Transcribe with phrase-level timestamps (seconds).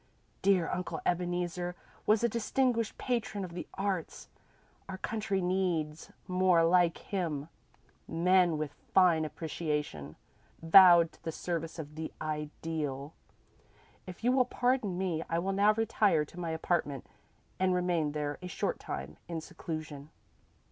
[0.41, 1.75] Dear Uncle Ebeneezer
[2.07, 4.29] was a distinguished patron of the arts.
[4.89, 7.49] Our country needs more men like him,
[8.07, 10.15] men with fine appreciation,
[10.59, 13.13] vowed to the service of the Ideal.
[14.07, 17.05] If you will pardon me, I will now retire to my apartment
[17.59, 20.09] and remain there a short time in seclusion."